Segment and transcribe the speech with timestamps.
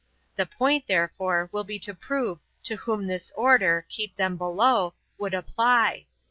[0.35, 5.35] The point, therefore, will be to prove to whom this order, "keep them below," would
[5.35, 6.07] apply.